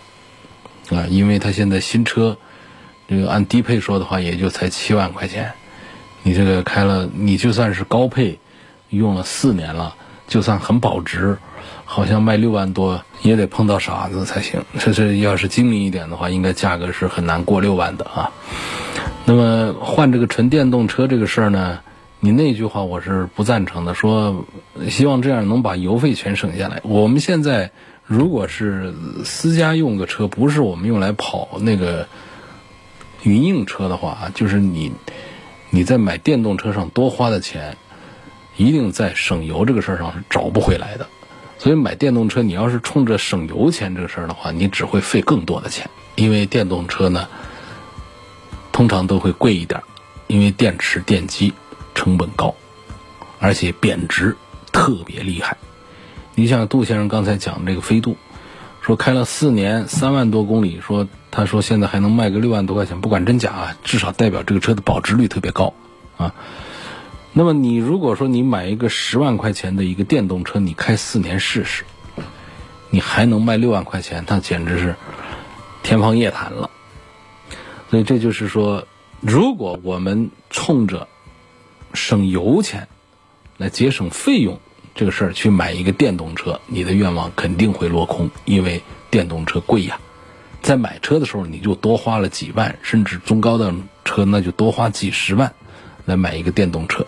[0.90, 2.37] 啊，因为它现在新车
[3.09, 5.52] 这个按低配说的话，也就才七万块钱，
[6.22, 8.38] 你这个开了，你就算是高配，
[8.88, 9.94] 用了四年了，
[10.26, 11.38] 就算很保值。
[11.85, 14.64] 好像卖六万多也得碰到傻子才行。
[14.78, 18.30] 这这要是精明一点的话，应该价格是很难过六万的啊。
[19.24, 21.80] 那么换这个纯电动车这个事儿呢，
[22.20, 23.94] 你那句话我是不赞成的。
[23.94, 24.44] 说
[24.88, 26.80] 希望这样能把油费全省下来。
[26.82, 27.70] 我们现在
[28.04, 28.92] 如果是
[29.24, 32.08] 私家用个车，不是我们用来跑那个
[33.22, 34.92] 云硬车的话，就是你
[35.70, 37.76] 你在买电动车上多花的钱，
[38.56, 41.06] 一定在省油这个事儿上是找不回来的。
[41.62, 45.88] 所以买电动车，你要是冲着省油钱这个事儿的话，你只会费更多的钱。
[46.16, 47.29] 因为电动车呢，
[48.72, 49.81] 通常都会贵一点，
[50.27, 51.55] 因为电池、电机、
[51.94, 52.53] 成本高，
[53.38, 54.37] 而且贬值
[54.72, 55.57] 特别厉害。
[56.35, 58.16] 你像杜先生刚才讲这个飞度，
[58.81, 65.72] 说开了四年三万多公里，说他说现在还能卖个六万多块钱，不管真假啊，至少代表这个车的保值率特别高
[66.16, 66.35] 啊。
[67.35, 71.85] 那么你如果说你买一个十万块钱的一个电动车，你开四年试试，
[72.90, 74.95] 你还能卖六万块钱，那简直是
[75.83, 76.71] 天方夜谭了。
[77.90, 78.87] 所以这就是说，
[79.21, 81.09] 如果我们冲着
[81.95, 82.87] 省油钱
[83.57, 84.61] 来节省费用
[84.95, 89.99] 这个事儿去买一个电动车，你的愿望肯定会落空，因为电动车贵呀。
[90.61, 95.55] 在买车的时候，你就多花了几万，甚至中高档车那就多花几十万
[96.05, 97.07] 来买一个电动车。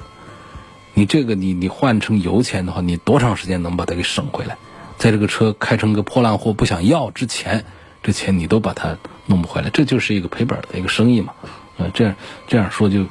[0.94, 4.56] 你这个你你换成油钱的话，你多长时间能把它给省回来？
[4.96, 7.64] 在这个车开成个破烂货不想要之前，
[8.02, 11.32] 这钱你都把它弄不回来，这就是一个赔本的一个生意嘛。
[11.76, 12.14] 呃，这样
[12.46, 13.04] 这样说就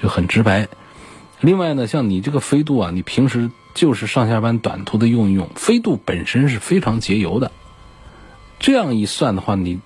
[0.00, 0.68] 就很直白。
[1.40, 7.50] 另外呢，像你这个飞度啊，你平时就是上下班短途的用一用，飞度本身是非常节油的。
[8.60, 9.80] 这样一算的话，你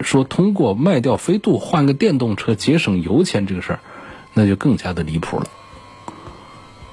[0.00, 3.80] 说通过卖掉飞度换个电动车节省油钱这个事儿，
[4.34, 5.46] 那就更加的离谱了。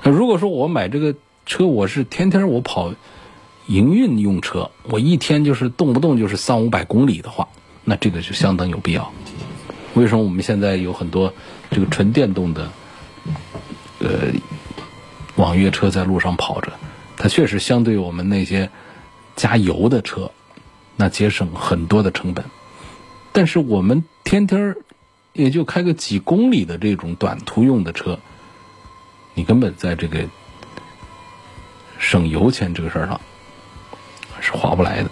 [0.04, 2.94] 那如果说我买这个车，我是天天我跑
[3.68, 7.48] 营运用车，我一天就是动不动就是三五百公里的话，
[7.86, 9.12] 那这个就相当有必要。
[9.94, 11.34] 为什么我们现在有很多
[11.72, 12.70] 这个纯电动的
[14.00, 14.10] 呃
[15.38, 16.74] 网约车在路上跑着？
[17.16, 18.70] 它确实相对我们那些
[19.38, 20.32] 加油的车，
[20.98, 22.44] 那节省很多的成本。
[23.32, 24.76] 但是我们天天
[25.32, 28.20] 也就开个几公里的这种短途用的车。
[29.34, 30.26] 你根本在这个
[31.98, 33.22] 省油钱这个事儿上
[34.42, 35.10] 是划不来的。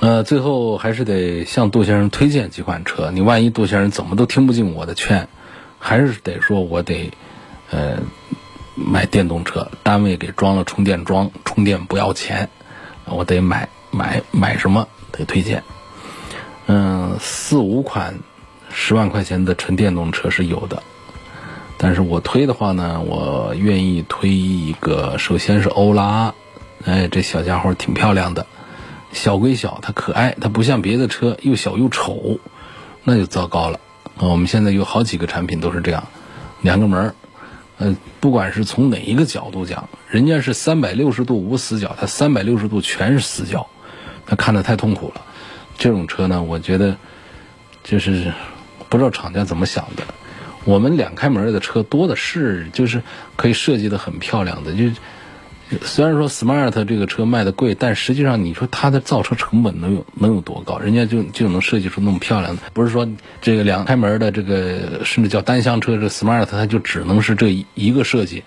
[0.00, 3.10] 呃，最后还是得向杜先生推荐几款车。
[3.10, 5.28] 你万一杜先生怎么都听不进我的劝，
[5.78, 7.12] 还是得说我得
[7.70, 7.98] 呃
[8.76, 12.48] 买电动车，单位给装了充电桩，充电不要钱，
[13.06, 15.64] 我得买买买什么得推荐。
[16.66, 18.20] 嗯，四五款
[18.72, 20.82] 十万块钱的纯电动车是有的。
[21.80, 26.34] 但是我推的话呢，我愿意推一个，首先是欧拉，
[26.84, 28.44] 哎，这小家伙挺漂亮的，
[29.12, 32.40] 小归小，它可爱，它不像别的车又小又丑，
[33.04, 33.78] 那就糟糕了。
[34.18, 36.04] 我们现在有好几个产品都是这样，
[36.62, 37.14] 两个门儿，
[37.78, 43.68] 呃，不管是从哪一个角度讲，人家是三百六十度无死角，它三百六十度全是死角，
[44.26, 45.22] 那看着太痛苦了。
[45.78, 46.96] 这种车呢，我觉得
[47.84, 48.32] 就是
[48.88, 50.02] 不知道厂家怎么想的。
[50.68, 53.00] 我们两开门的车多的是，就是
[53.36, 54.74] 可以设计的很漂亮的。
[54.74, 54.84] 就
[55.80, 60.78] 虽然说 smart 这个车卖的贵，但实际上你说它的造车成本能有能有多高？
[60.78, 62.60] 人家就就能设计出那么漂亮的。
[62.74, 63.08] 不是说
[63.40, 68.44] 这个两开门的这个甚至叫单厢车，这 smart 它就只能是这一个设计。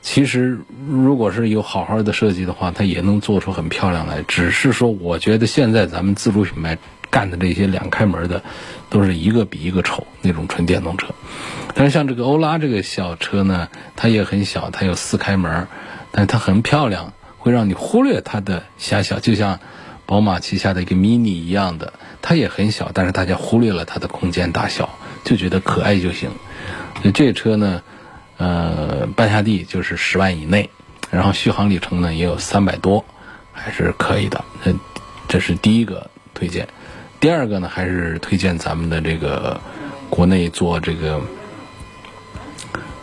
[0.00, 4.22] 其实如果是有好好的设计的话，它也能做出很漂亮来。
[4.28, 6.78] 只是说，我觉得现在咱们自主品牌。
[7.12, 8.42] 干的这些两开门的，
[8.88, 11.08] 都是一个比一个丑那种纯电动车。
[11.74, 15.68] 但是像这个欧拉这个小车呢，它也很小，它有四开门，
[16.10, 19.20] 但是它很漂亮，会让你忽略它的狭小。
[19.20, 19.60] 就像
[20.06, 24.88] 宝马旗下的一个 mini 一样的，它也很小，但是大家忽略了它的空间大小，
[25.22, 26.30] 就觉得可爱就行。
[27.02, 27.82] 所以这车呢，
[28.38, 30.70] 呃，办下地就是十万以内，
[31.10, 33.04] 然后续航里程呢也有三百多，
[33.52, 34.42] 还是可以的。
[34.64, 34.74] 这
[35.28, 36.66] 这是第一个推荐。
[37.22, 39.60] 第二个呢，还是推荐咱们的这个
[40.10, 41.20] 国内做这个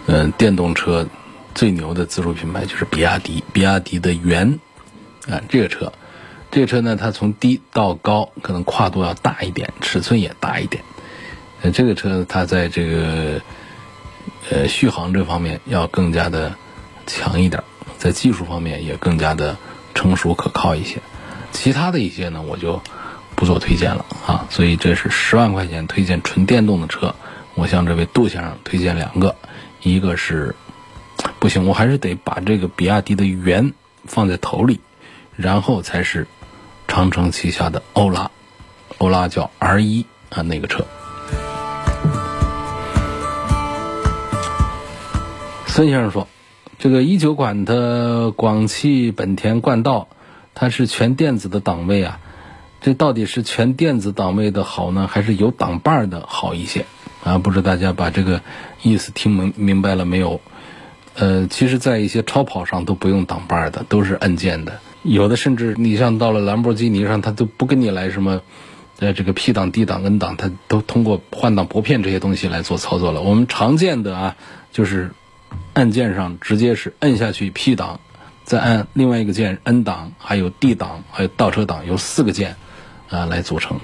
[0.07, 1.07] 嗯电动车
[1.55, 3.41] 最牛的自主品牌，就是比亚迪。
[3.53, 4.59] 比亚迪的元
[5.29, 5.93] 啊，这个车，
[6.51, 10.83] 这个车呢，它从低到高可能跨度要大一点，尺寸也大一点。
[11.61, 13.41] 呃，这个车它在这个
[14.49, 16.55] 呃续航这方面要更加的
[17.07, 17.63] 强一点，
[17.97, 19.55] 在技术方面也更加的
[19.95, 20.99] 成熟可靠一些。
[21.53, 22.81] 其他的一些呢，我就。
[23.39, 27.15] 不做推荐了啊，所以这是十万块钱推荐纯电动的车。
[27.55, 29.33] 我向这位杜先生推荐两个，
[29.81, 30.57] 一个是
[31.39, 33.73] 不行，我还是得把这个比亚迪的元
[34.03, 34.81] 放在头里，
[35.37, 36.27] 然后才是
[36.89, 38.29] 长城旗下的欧拉，
[38.97, 40.85] 欧拉叫 R 一啊那个车。
[45.65, 46.27] 孙先生说，
[46.77, 50.09] 这个一九款的广汽本田冠道，
[50.53, 52.19] 它是全电子的档位啊。
[52.81, 56.85] 这到底是全电子档位的好呢，还是有档把的好一些？
[57.23, 58.41] 啊，不知大家把这个
[58.81, 60.39] 意思听明明白了没有？
[61.15, 64.79] 呃，其实，在一些超跑上都不用档把的，都是按键的。
[65.03, 68.41] 有的甚至你像到了兰博基尼上，它都不跟你来什么
[68.95, 73.21] 在这个 P 档、D 档、N 档，它都通过换挡拨片这些东西来做操作了。
[73.21, 74.37] 我们常见的啊，
[74.71, 75.11] 就是
[75.73, 77.99] 按键上直接是摁下去 P 档，
[78.45, 82.55] 再按另外一个键 N 档，还有 D 档，还有倒车档，有四个键
[83.09, 83.79] 啊来组成。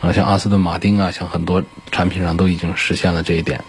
[0.00, 3.64] 啊，像阿斯顿马丁啊，像很多产品上都已经实现了这一点。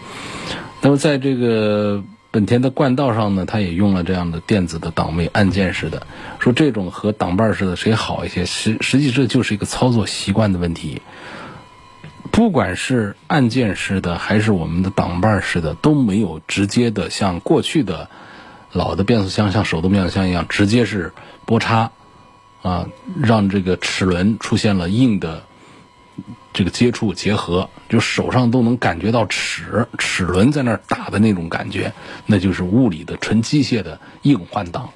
[0.81, 6.05] 那么在这个本田的冠道上呢，它也用了这样的电子的档位按键式的，
[6.39, 8.45] 说这种和挡把式的谁好一些？
[8.45, 11.01] 实实际这就是一个操作习惯的问题。
[12.31, 18.09] 不管是按键式的还是我们的挡把式的，都没有直接的像过去的
[18.73, 21.13] 老的变速箱，像手动变速箱一样，直接是
[21.45, 21.91] 拨叉
[22.65, 22.89] 啊，
[23.21, 25.43] 让这个齿轮出现了硬的。
[26.53, 31.91] 这个接触结合，就手上都能感觉到齿齿轮在那儿打的那种感觉，
[32.25, 34.89] 那就是物理的纯机械的硬换挡。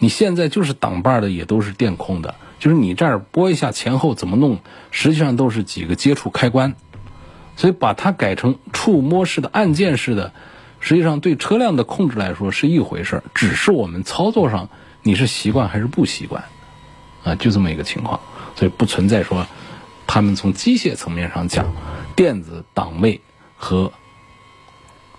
[0.00, 4.58] 你现在就是挡把的也都是电控的，就是你这儿拨一下前后怎么弄，
[4.90, 6.74] 实际上都是几个接触开关。
[7.54, 10.32] 所以把它改成触摸式的按键式的，
[10.80, 14.68] 实际上对车辆的控制来说是一回事儿，只是我们操作上
[15.04, 16.42] 你是习惯还是不习惯，
[17.24, 18.20] 啊，就这么一个情况，
[18.54, 19.46] 所以不存在说。
[20.06, 21.64] 他们从机械层面上讲，
[22.14, 23.20] 电子档位
[23.56, 23.90] 和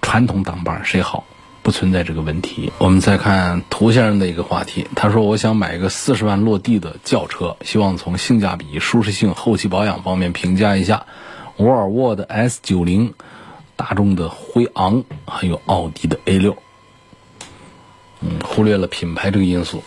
[0.02, 1.24] 传统挡把谁好，
[1.64, 2.72] 不存在这个问题。
[2.78, 11.08] 我们再看涂先生的一个话题，他说：“我想买一个四十万落地的轿车，希望从性价比、舒适性、后期保养方面评价一下
[11.58, 13.16] 沃尔沃的 S 九零、
[13.76, 16.56] 大众的辉昂，还有奥迪的 A 六。”
[18.22, 19.84] 嗯，忽略了品牌这个因素，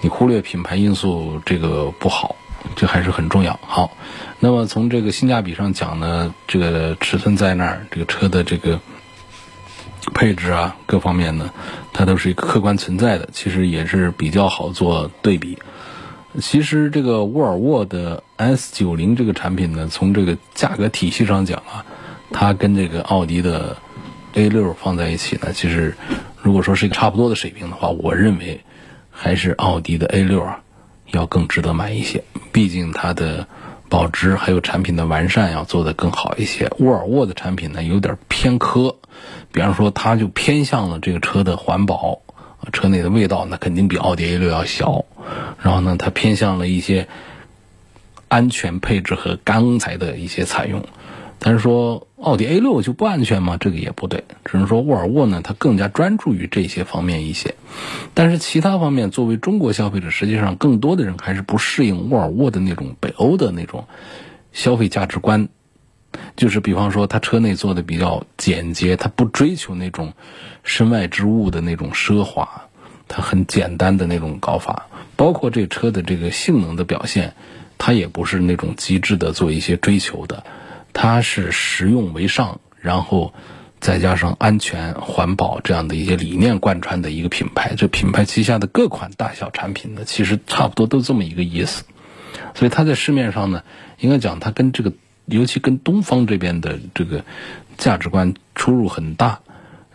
[0.00, 2.36] 你忽略品牌因素，这个不好。
[2.76, 3.58] 这还是很重要。
[3.62, 3.90] 好，
[4.38, 8.78] 那么从这个性价比上讲呢，这个尺寸在那儿，这个车的这个
[10.12, 11.50] 配置啊，各方面呢，
[11.94, 15.58] 它都是一个客观存在的，其实也是比较好做对比。
[16.38, 21.86] 其实这个沃尔沃的 S 九零这个产品呢，从这个价格体系上讲啊，
[22.30, 23.78] 它跟这个奥迪的
[24.34, 25.96] A 六放在一起呢，其实
[26.42, 28.60] 如果说是一个差不多的水平的话，我认为
[29.22, 30.62] 还是奥迪的 A 六啊。
[31.12, 33.48] 要更值得买一些，毕竟它的
[33.88, 36.70] 保值还有产品的完善要做得更好一些。
[36.78, 38.94] 沃尔沃的产品呢有点偏科，
[39.50, 42.20] 比方说它就偏向了这个车的环保，
[42.72, 45.04] 车内的味道那肯定比奥迪 A 六要小。
[45.60, 47.08] 然后呢，它偏向了一些
[48.28, 50.84] 安全配置和钢材的一些采用。
[51.42, 53.56] 但是说奥迪 A 六就不安全吗？
[53.58, 57.54] 这个也不对，只能说沃尔沃呢，它更加专注于这些方面一些。
[58.12, 63.86] 但是其他方面，作为中国消费者，实际上更多的人还是不适应沃尔沃的那种北欧的那种
[64.52, 65.48] 消费价值观。
[66.36, 70.12] 就是比方说，它车内做的比较简洁，它不追求那种
[70.62, 72.68] 身外之物的那种奢华，
[73.08, 74.88] 它很简单的那种搞法。
[75.16, 77.32] 包括这车的这个性能的表现，
[77.78, 80.44] 它也不是那种极致的做一些追求的。
[80.92, 83.32] 它是实用为上，然后
[83.80, 87.74] 再加上安全环保这样的一些理念贯穿的一个品牌。
[87.76, 91.84] 这品牌旗下的各款大小产品呢，其实差不多都这么一个意思。
[92.54, 93.62] 所以它在市面上呢，
[93.98, 94.92] 应该讲它跟这个，
[95.26, 97.24] 尤其跟东方这边的这个
[97.78, 99.40] 价值观出入很大。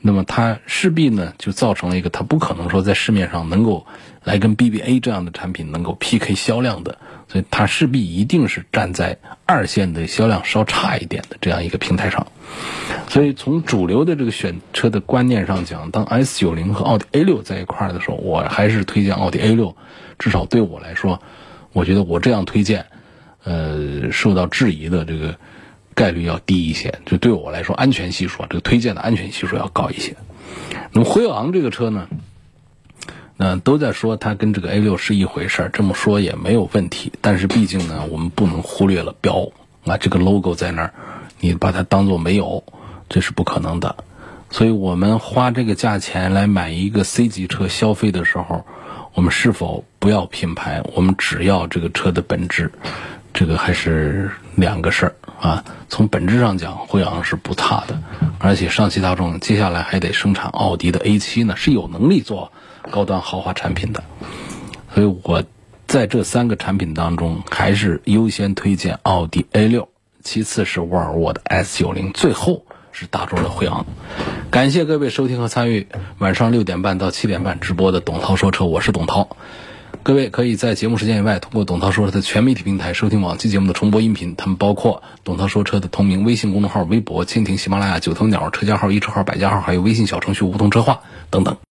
[0.08, 3.88] 那么它势必呢，就造成了一个它不可能说在市面上能够
[4.24, 7.00] 来跟 BBA 这样的产品能够 PK 销量的。
[7.28, 12.28] 所以它势必一定是站在二线的销量稍差一点的这样一个平台上，
[13.10, 19.76] 所以从主流的这个选车的观念上讲，当 S 九零和奥迪 A 六在一块儿的时候，我还是推荐奥迪 A 六，
[20.20, 21.20] 至少对我来说，
[21.74, 22.86] 我觉得我这样推荐，
[23.44, 25.36] 呃，受到质疑的这个
[25.96, 30.16] 概率要低一些，就对我来说安全系数，这个推荐的安全系数要高一些。
[30.92, 32.08] 那么辉昂这个车呢？
[33.38, 37.12] 那都在说它跟这个 A 六是一回事儿，这么说也没有问题。
[37.20, 39.50] 但是毕竟呢，我们不能忽略了标
[39.86, 40.94] 啊，这个 logo 在那儿，
[41.40, 42.64] 你把它当做没有，
[43.10, 43.96] 这是不可能的。
[44.52, 48.66] 所以我们花这个价钱来买一个 C 级车消费的时候，
[49.14, 50.82] 我们是否不要品牌？
[50.94, 52.72] 我们只要这个车的本质，
[53.36, 55.64] 这个还是两个事儿啊。
[55.90, 58.02] 从本质上讲，辉昂是不差的，
[58.40, 62.52] 而且上汽大众接下来还得生产奥迪的 A 七呢，是有能力做。
[62.92, 64.04] 高端豪华产品的，
[64.94, 65.44] 所以我
[65.88, 69.90] 在这三个产品当中，还是优先推荐奥迪 A 六，
[70.22, 73.88] 其次是沃尔沃的 S 九零，最后是大众的辉昂。
[74.52, 75.88] 感谢各位收听和参与
[76.20, 79.36] 晚上六点半到七点半直播的董涛说车，我是董涛。
[80.06, 91.00] 各位可以在节目时间以外，通过董涛说车的全媒体平台收听往期节目的重播音频，他们包括董涛说车的同名微信公众号、微博、蜻蜓、喜马拉雅、九头鸟车架号、一车号、百家号，还有微信小程序梧桐车话
[91.32, 91.58] 等等。